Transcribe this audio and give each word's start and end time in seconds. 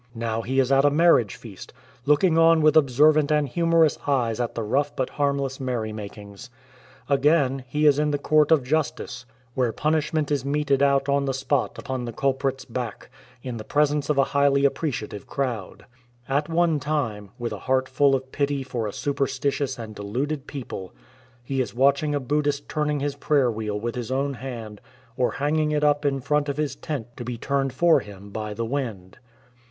Now 0.15 0.41
he 0.41 0.59
is 0.59 0.71
at 0.71 0.83
a 0.83 0.89
marriage 0.89 1.35
feast, 1.35 1.73
looking 2.07 2.35
on 2.35 2.63
with 2.63 2.75
observant 2.75 3.31
and 3.31 3.47
humorous 3.47 3.99
eyes 4.07 4.39
at 4.39 4.55
the 4.55 4.63
rough 4.63 4.95
but 4.95 5.11
harmless 5.11 5.59
merry 5.59 5.93
makings. 5.93 6.49
Again, 7.07 7.63
he 7.67 7.85
is 7.85 7.99
in 7.99 8.11
a 8.11 8.17
court 8.17 8.49
of 8.51 8.63
justice, 8.63 9.27
where 9.53 9.71
punishment 9.71 10.31
is 10.31 10.43
meted 10.43 10.81
out 10.81 11.07
on 11.07 11.25
the 11.25 11.35
spot 11.35 11.77
upon 11.77 12.05
the 12.05 12.11
culprit's 12.13 12.65
back, 12.65 13.11
in 13.43 13.57
the 13.57 13.63
presence 13.63 14.09
of 14.09 14.17
a 14.17 14.23
highly 14.33 14.65
appreciative 14.65 15.27
crowd. 15.27 15.85
At 16.27 16.49
one 16.49 16.79
time, 16.79 17.29
with 17.37 17.51
a 17.53 17.59
heart 17.69 17.87
full 17.87 18.15
of 18.15 18.31
pity 18.31 18.63
for 18.63 18.87
a 18.87 18.91
superstitious 18.93 19.77
and 19.77 19.93
deluded 19.93 20.47
people, 20.47 20.95
he 21.43 21.61
is 21.61 21.75
watching 21.75 22.15
a 22.15 22.19
Buddhist 22.19 22.67
turning 22.67 23.01
his 23.01 23.13
praying 23.15 23.53
wheel 23.53 23.79
with 23.79 23.93
his 23.93 24.11
own 24.11 24.33
hand 24.33 24.81
or 25.15 25.33
hanging 25.33 25.69
it 25.71 25.83
up 25.83 26.05
in 26.05 26.21
front 26.21 26.49
of 26.49 26.57
his 26.57 26.75
tent 26.75 27.15
to 27.17 27.23
be 27.23 27.37
turned 27.37 27.71
for 27.71 27.99
him 27.99 28.31
by 28.31 28.55
the 28.55 28.65
wind. 28.65 29.19